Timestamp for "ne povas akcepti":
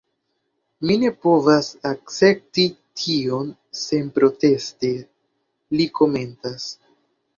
1.01-2.65